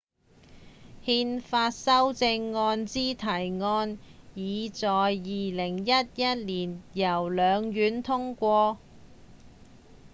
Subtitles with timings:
[1.05, 3.25] 憲法修正案之提
[3.63, 3.99] 案
[4.33, 8.79] 已在2011年由兩院通過